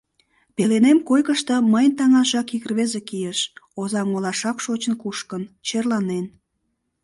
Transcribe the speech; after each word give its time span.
Пеленем 0.55 0.99
койкышто 1.09 1.55
мыйын 1.73 1.93
таҥашак 1.99 2.47
ик 2.55 2.63
рвезе 2.69 3.01
кийыш, 3.09 3.39
Озаҥ 3.81 4.07
олашак 4.17 4.57
шочын-кушкын, 4.65 5.43
черланен. 5.67 6.25